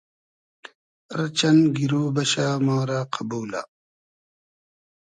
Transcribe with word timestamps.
ار 1.15 1.21
چئن 1.37 1.57
گیرۉ 1.75 1.93
بئشۂ 2.15 2.45
ما 2.65 2.77
رۂ 2.89 2.99
قئبولۂ 3.13 3.61